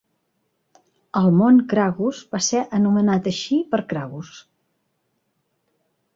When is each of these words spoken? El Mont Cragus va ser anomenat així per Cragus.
El 1.19 1.29
Mont 1.41 1.59
Cragus 1.73 2.21
va 2.37 2.39
ser 2.47 2.63
anomenat 2.79 3.31
així 3.33 3.61
per 3.75 3.83
Cragus. 3.93 4.35